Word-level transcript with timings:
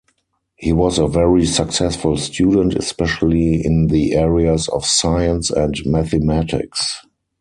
He 0.55 0.73
was 0.73 0.97
a 0.97 1.05
very 1.05 1.45
successful 1.45 2.17
student, 2.17 2.73
especially 2.73 3.63
in 3.63 3.85
the 3.85 4.13
areas 4.15 4.67
of 4.69 4.83
science 4.83 5.51
and 5.51 5.75
mathematics. 5.85 7.05